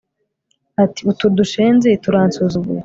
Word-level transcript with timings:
ati 0.83 0.99
utu 1.11 1.25
dushenzi 1.37 1.89
turansuzuguye 2.03 2.79